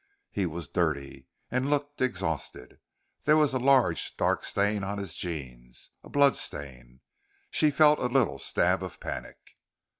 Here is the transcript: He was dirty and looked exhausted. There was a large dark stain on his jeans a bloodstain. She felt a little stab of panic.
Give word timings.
He 0.31 0.47
was 0.47 0.67
dirty 0.67 1.27
and 1.51 1.69
looked 1.69 2.01
exhausted. 2.01 2.79
There 3.25 3.37
was 3.37 3.53
a 3.53 3.59
large 3.59 4.17
dark 4.17 4.43
stain 4.43 4.83
on 4.83 4.97
his 4.97 5.15
jeans 5.15 5.91
a 6.03 6.09
bloodstain. 6.09 7.01
She 7.51 7.69
felt 7.69 7.99
a 7.99 8.07
little 8.07 8.39
stab 8.39 8.81
of 8.81 8.99
panic. 8.99 9.37